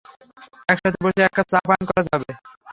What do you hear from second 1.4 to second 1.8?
চা